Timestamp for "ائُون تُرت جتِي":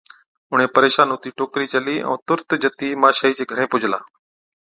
2.07-2.89